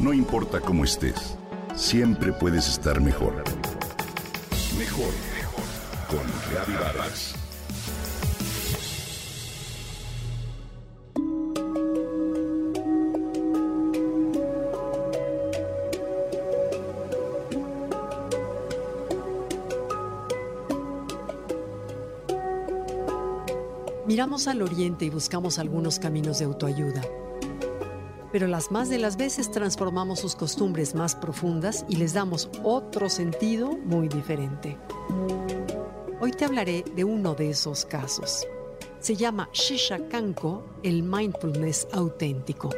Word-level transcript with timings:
No 0.00 0.14
importa 0.14 0.60
cómo 0.60 0.84
estés, 0.84 1.36
siempre 1.76 2.32
puedes 2.32 2.66
estar 2.68 3.02
mejor. 3.02 3.44
Mejor, 4.78 5.12
mejor. 5.34 5.64
Con 6.08 6.26
Reavivadas. 6.50 7.34
Miramos 24.06 24.48
al 24.48 24.62
oriente 24.62 25.04
y 25.04 25.10
buscamos 25.10 25.58
algunos 25.58 25.98
caminos 25.98 26.38
de 26.38 26.46
autoayuda 26.46 27.02
pero 28.32 28.46
las 28.46 28.70
más 28.70 28.88
de 28.88 28.98
las 28.98 29.16
veces 29.16 29.50
transformamos 29.50 30.20
sus 30.20 30.36
costumbres 30.36 30.94
más 30.94 31.14
profundas 31.14 31.84
y 31.88 31.96
les 31.96 32.12
damos 32.12 32.48
otro 32.62 33.08
sentido 33.08 33.76
muy 33.84 34.08
diferente. 34.08 34.78
Hoy 36.20 36.32
te 36.32 36.44
hablaré 36.44 36.84
de 36.94 37.04
uno 37.04 37.34
de 37.34 37.50
esos 37.50 37.84
casos. 37.84 38.46
Se 39.00 39.16
llama 39.16 39.48
Shisha 39.52 40.08
Kanko, 40.08 40.64
el 40.82 41.02
mindfulness 41.02 41.88
auténtico. 41.92 42.70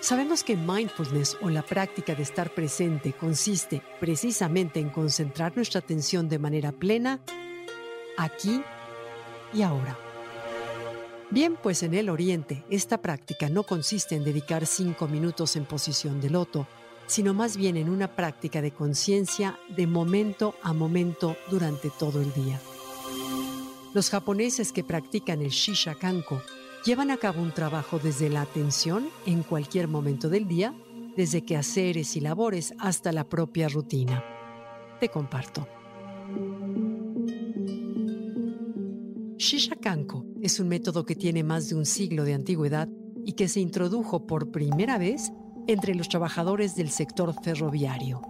Sabemos 0.00 0.44
que 0.44 0.56
mindfulness 0.56 1.36
o 1.42 1.50
la 1.50 1.62
práctica 1.62 2.14
de 2.14 2.22
estar 2.22 2.54
presente 2.54 3.12
consiste 3.12 3.82
precisamente 3.98 4.78
en 4.78 4.90
concentrar 4.90 5.56
nuestra 5.56 5.80
atención 5.80 6.28
de 6.28 6.38
manera 6.38 6.70
plena 6.70 7.20
aquí 8.16 8.62
y 9.52 9.62
ahora. 9.62 10.05
Bien, 11.30 11.56
pues 11.60 11.82
en 11.82 11.94
el 11.94 12.08
Oriente 12.08 12.64
esta 12.70 13.02
práctica 13.02 13.48
no 13.48 13.64
consiste 13.64 14.14
en 14.14 14.24
dedicar 14.24 14.64
cinco 14.64 15.08
minutos 15.08 15.56
en 15.56 15.64
posición 15.64 16.20
de 16.20 16.30
loto, 16.30 16.68
sino 17.06 17.34
más 17.34 17.56
bien 17.56 17.76
en 17.76 17.88
una 17.88 18.14
práctica 18.14 18.62
de 18.62 18.70
conciencia 18.70 19.58
de 19.68 19.86
momento 19.86 20.54
a 20.62 20.72
momento 20.72 21.36
durante 21.50 21.90
todo 21.90 22.20
el 22.20 22.32
día. 22.32 22.60
Los 23.92 24.10
japoneses 24.10 24.72
que 24.72 24.84
practican 24.84 25.42
el 25.42 25.50
Shisha 25.50 25.94
Kanko 25.94 26.42
llevan 26.84 27.10
a 27.10 27.16
cabo 27.16 27.42
un 27.42 27.52
trabajo 27.52 27.98
desde 27.98 28.28
la 28.28 28.42
atención 28.42 29.08
en 29.24 29.42
cualquier 29.42 29.88
momento 29.88 30.28
del 30.28 30.46
día, 30.46 30.74
desde 31.16 31.44
quehaceres 31.44 32.14
y 32.14 32.20
labores 32.20 32.74
hasta 32.78 33.10
la 33.10 33.24
propia 33.24 33.68
rutina. 33.68 34.22
Te 35.00 35.08
comparto. 35.08 35.66
Shisha 39.46 39.76
Kanko 39.76 40.26
es 40.42 40.58
un 40.58 40.66
método 40.66 41.04
que 41.04 41.14
tiene 41.14 41.44
más 41.44 41.68
de 41.68 41.76
un 41.76 41.86
siglo 41.86 42.24
de 42.24 42.34
antigüedad 42.34 42.88
y 43.24 43.34
que 43.34 43.46
se 43.46 43.60
introdujo 43.60 44.26
por 44.26 44.50
primera 44.50 44.98
vez 44.98 45.30
entre 45.68 45.94
los 45.94 46.08
trabajadores 46.08 46.74
del 46.74 46.90
sector 46.90 47.32
ferroviario. 47.44 48.22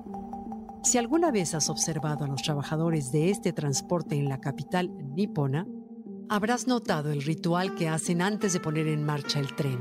Si 0.83 0.99
alguna 0.99 1.31
vez 1.31 1.55
has 1.55 1.71
observado 1.71 2.27
a 2.27 2.29
los 2.29 2.43
trabajadores 2.43 3.13
de 3.13 3.31
este 3.31 3.55
transporte 3.55 4.17
en 4.17 4.29
la 4.29 4.43
capital 4.43 4.91
nipona, 5.15 5.67
habrás 6.29 6.67
notado 6.67 7.11
el 7.11 7.23
ritual 7.23 7.75
que 7.77 7.89
hacen 7.89 8.21
antes 8.21 8.53
de 8.53 8.61
poner 8.61 8.87
en 8.87 9.03
marcha 9.03 9.41
el 9.41 9.57
tren. 9.57 9.79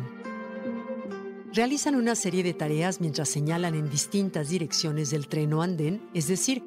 Realizan 1.52 1.95
una 1.95 2.16
serie 2.16 2.44
de 2.44 2.53
tareas 2.53 3.02
mientras 3.02 3.28
señalan 3.28 3.75
en 3.75 3.89
distintas 3.89 4.47
direcciones 4.47 5.09
del 5.09 5.28
tren 5.28 5.52
o 5.52 5.61
andén, 5.61 6.02
es 6.13 6.30
decir, 6.30 6.63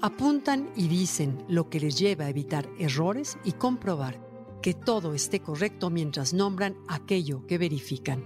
apuntan 0.00 0.70
y 0.76 0.88
dicen 0.88 1.44
lo 1.48 1.68
que 1.68 1.80
les 1.80 1.98
lleva 1.98 2.26
a 2.26 2.30
evitar 2.30 2.68
errores 2.78 3.38
y 3.44 3.52
comprobar 3.52 4.20
que 4.62 4.74
todo 4.74 5.14
esté 5.14 5.40
correcto 5.40 5.90
mientras 5.90 6.34
nombran 6.34 6.76
aquello 6.88 7.46
que 7.46 7.58
verifican. 7.58 8.24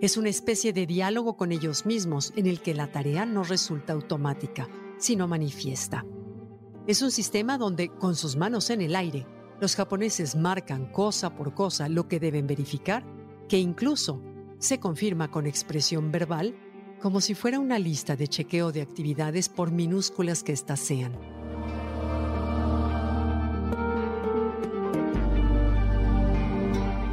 Es 0.00 0.16
una 0.16 0.28
especie 0.28 0.72
de 0.72 0.86
diálogo 0.86 1.36
con 1.36 1.52
ellos 1.52 1.86
mismos 1.86 2.32
en 2.36 2.46
el 2.46 2.60
que 2.60 2.74
la 2.74 2.92
tarea 2.92 3.24
no 3.24 3.42
resulta 3.42 3.94
automática, 3.94 4.68
sino 4.98 5.26
manifiesta. 5.26 6.04
Es 6.86 7.00
un 7.00 7.10
sistema 7.10 7.56
donde, 7.56 7.88
con 7.88 8.14
sus 8.14 8.36
manos 8.36 8.68
en 8.68 8.82
el 8.82 8.94
aire, 8.96 9.26
los 9.60 9.76
japoneses 9.76 10.36
marcan 10.36 10.92
cosa 10.92 11.34
por 11.34 11.54
cosa 11.54 11.88
lo 11.88 12.06
que 12.08 12.20
deben 12.20 12.46
verificar, 12.46 13.04
que 13.48 13.58
incluso 13.58 14.20
se 14.58 14.78
confirma 14.78 15.30
con 15.30 15.46
expresión 15.46 16.12
verbal, 16.12 16.54
como 17.00 17.20
si 17.20 17.34
fuera 17.34 17.58
una 17.58 17.78
lista 17.78 18.16
de 18.16 18.28
chequeo 18.28 18.72
de 18.72 18.82
actividades 18.82 19.48
por 19.48 19.70
minúsculas 19.70 20.42
que 20.42 20.52
éstas 20.52 20.80
sean. 20.80 21.12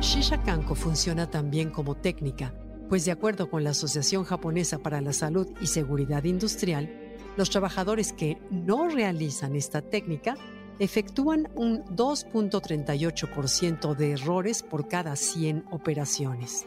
Shisha 0.02 0.42
Kanko 0.42 0.76
funciona 0.76 1.30
también 1.30 1.70
como 1.70 1.96
técnica, 1.96 2.54
pues 2.90 3.06
de 3.06 3.12
acuerdo 3.12 3.50
con 3.50 3.64
la 3.64 3.70
Asociación 3.70 4.24
Japonesa 4.24 4.80
para 4.80 5.00
la 5.00 5.14
Salud 5.14 5.48
y 5.62 5.68
Seguridad 5.68 6.24
Industrial, 6.24 6.90
los 7.38 7.50
trabajadores 7.50 8.12
que 8.12 8.38
no 8.50 8.90
realizan 8.90 9.56
esta 9.56 9.82
técnica 9.82 10.36
efectúan 10.80 11.50
un 11.56 11.84
2.38% 11.86 13.96
de 13.96 14.14
errores 14.14 14.64
por 14.64 14.88
cada 14.88 15.16
100 15.16 15.66
operaciones. 15.72 16.66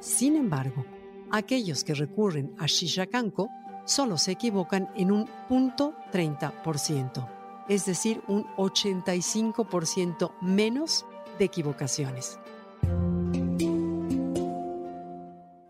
Sin 0.00 0.36
embargo, 0.36 0.84
aquellos 1.30 1.84
que 1.84 1.94
recurren 1.94 2.54
a 2.58 2.66
Shisha 2.66 3.06
Kanko 3.06 3.48
solo 3.84 4.18
se 4.18 4.32
equivocan 4.32 4.88
en 4.96 5.12
un 5.12 5.26
0.30%, 5.48 7.28
es 7.68 7.86
decir, 7.86 8.22
un 8.28 8.44
85% 8.56 10.32
menos 10.42 11.06
de 11.38 11.44
equivocaciones. 11.44 12.38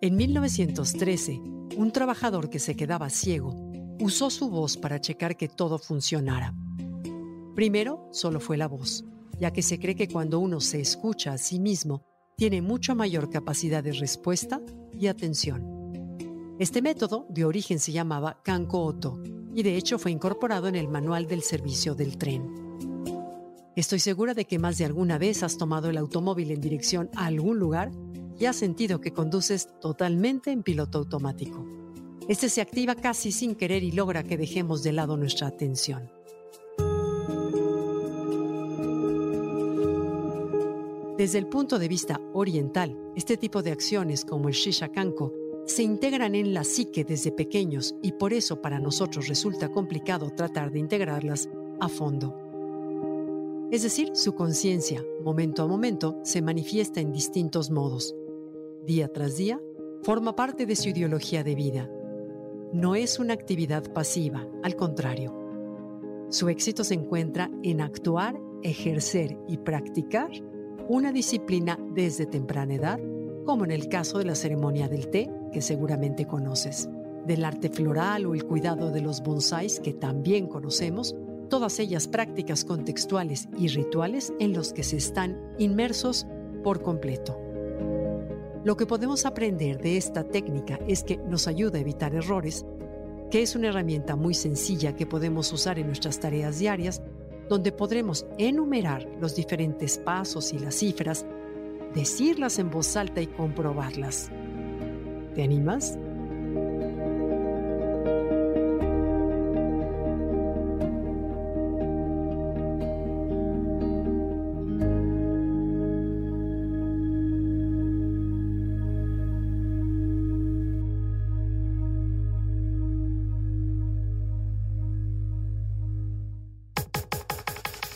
En 0.00 0.16
1913, 0.16 1.40
un 1.76 1.90
trabajador 1.92 2.48
que 2.48 2.58
se 2.58 2.76
quedaba 2.76 3.10
ciego 3.10 3.54
usó 4.00 4.30
su 4.30 4.50
voz 4.50 4.76
para 4.76 5.00
checar 5.00 5.36
que 5.36 5.48
todo 5.48 5.78
funcionara. 5.78 6.54
Primero, 7.54 8.08
solo 8.12 8.40
fue 8.40 8.56
la 8.56 8.68
voz, 8.68 9.04
ya 9.40 9.52
que 9.52 9.62
se 9.62 9.78
cree 9.78 9.94
que 9.94 10.08
cuando 10.08 10.38
uno 10.38 10.60
se 10.60 10.80
escucha 10.80 11.32
a 11.32 11.38
sí 11.38 11.58
mismo, 11.58 12.02
tiene 12.36 12.60
mucha 12.60 12.94
mayor 12.94 13.30
capacidad 13.30 13.82
de 13.82 13.92
respuesta 13.92 14.60
y 14.98 15.06
atención. 15.06 15.76
Este 16.58 16.80
método 16.82 17.26
de 17.28 17.44
origen 17.44 17.78
se 17.78 17.92
llamaba 17.92 18.40
Kanko 18.42 18.84
Oto 18.84 19.22
y 19.54 19.62
de 19.62 19.76
hecho 19.76 19.98
fue 19.98 20.10
incorporado 20.10 20.68
en 20.68 20.74
el 20.74 20.88
manual 20.88 21.26
del 21.26 21.42
servicio 21.42 21.94
del 21.94 22.16
tren. 22.16 22.66
Estoy 23.76 24.00
segura 24.00 24.32
de 24.32 24.46
que 24.46 24.58
más 24.58 24.78
de 24.78 24.86
alguna 24.86 25.18
vez 25.18 25.42
has 25.42 25.58
tomado 25.58 25.90
el 25.90 25.98
automóvil 25.98 26.50
en 26.50 26.60
dirección 26.60 27.10
a 27.14 27.26
algún 27.26 27.58
lugar 27.58 27.90
y 28.38 28.46
has 28.46 28.56
sentido 28.56 29.00
que 29.00 29.12
conduces 29.12 29.68
totalmente 29.80 30.50
en 30.50 30.62
piloto 30.62 30.98
automático. 30.98 31.64
Este 32.28 32.48
se 32.48 32.60
activa 32.60 32.94
casi 32.94 33.32
sin 33.32 33.54
querer 33.54 33.82
y 33.82 33.92
logra 33.92 34.24
que 34.24 34.36
dejemos 34.36 34.82
de 34.82 34.92
lado 34.92 35.16
nuestra 35.16 35.46
atención. 35.46 36.15
Desde 41.16 41.38
el 41.38 41.46
punto 41.46 41.78
de 41.78 41.88
vista 41.88 42.20
oriental, 42.34 42.94
este 43.16 43.38
tipo 43.38 43.62
de 43.62 43.72
acciones 43.72 44.22
como 44.22 44.48
el 44.48 44.54
shishakanko 44.54 45.32
se 45.64 45.82
integran 45.82 46.34
en 46.34 46.52
la 46.52 46.62
psique 46.62 47.04
desde 47.04 47.32
pequeños 47.32 47.94
y 48.02 48.12
por 48.12 48.34
eso 48.34 48.60
para 48.60 48.78
nosotros 48.78 49.26
resulta 49.26 49.70
complicado 49.72 50.28
tratar 50.28 50.70
de 50.70 50.78
integrarlas 50.78 51.48
a 51.80 51.88
fondo. 51.88 52.36
Es 53.70 53.82
decir, 53.82 54.10
su 54.12 54.34
conciencia, 54.34 55.02
momento 55.24 55.62
a 55.62 55.66
momento, 55.66 56.20
se 56.22 56.42
manifiesta 56.42 57.00
en 57.00 57.12
distintos 57.12 57.70
modos, 57.70 58.14
día 58.84 59.08
tras 59.08 59.38
día, 59.38 59.58
forma 60.02 60.36
parte 60.36 60.66
de 60.66 60.76
su 60.76 60.90
ideología 60.90 61.42
de 61.42 61.54
vida. 61.54 61.90
No 62.74 62.94
es 62.94 63.18
una 63.18 63.32
actividad 63.32 63.90
pasiva, 63.94 64.46
al 64.62 64.76
contrario. 64.76 65.34
Su 66.28 66.50
éxito 66.50 66.84
se 66.84 66.92
encuentra 66.92 67.50
en 67.62 67.80
actuar, 67.80 68.38
ejercer 68.62 69.38
y 69.48 69.56
practicar 69.56 70.30
una 70.88 71.12
disciplina 71.12 71.78
desde 71.94 72.26
temprana 72.26 72.74
edad, 72.74 73.00
como 73.44 73.64
en 73.64 73.70
el 73.70 73.88
caso 73.88 74.18
de 74.18 74.24
la 74.24 74.34
ceremonia 74.34 74.88
del 74.88 75.08
té, 75.08 75.30
que 75.52 75.60
seguramente 75.60 76.26
conoces, 76.26 76.88
del 77.26 77.44
arte 77.44 77.68
floral 77.68 78.26
o 78.26 78.34
el 78.34 78.44
cuidado 78.44 78.90
de 78.90 79.00
los 79.00 79.22
bonsáis, 79.22 79.80
que 79.80 79.92
también 79.92 80.46
conocemos, 80.46 81.16
todas 81.48 81.78
ellas 81.78 82.08
prácticas 82.08 82.64
contextuales 82.64 83.48
y 83.58 83.68
rituales 83.68 84.32
en 84.38 84.52
los 84.52 84.72
que 84.72 84.82
se 84.82 84.96
están 84.96 85.40
inmersos 85.58 86.26
por 86.62 86.82
completo. 86.82 87.40
Lo 88.64 88.76
que 88.76 88.86
podemos 88.86 89.26
aprender 89.26 89.80
de 89.80 89.96
esta 89.96 90.24
técnica 90.24 90.78
es 90.88 91.04
que 91.04 91.18
nos 91.18 91.46
ayuda 91.46 91.78
a 91.78 91.82
evitar 91.82 92.14
errores, 92.14 92.66
que 93.30 93.42
es 93.42 93.56
una 93.56 93.68
herramienta 93.68 94.16
muy 94.16 94.34
sencilla 94.34 94.94
que 94.94 95.06
podemos 95.06 95.52
usar 95.52 95.78
en 95.78 95.86
nuestras 95.86 96.18
tareas 96.18 96.58
diarias, 96.58 97.02
donde 97.48 97.72
podremos 97.72 98.26
enumerar 98.38 99.06
los 99.20 99.34
diferentes 99.34 99.98
pasos 99.98 100.52
y 100.52 100.58
las 100.58 100.76
cifras, 100.76 101.26
decirlas 101.94 102.58
en 102.58 102.70
voz 102.70 102.96
alta 102.96 103.20
y 103.20 103.26
comprobarlas. 103.26 104.30
¿Te 105.34 105.42
animas? 105.42 105.98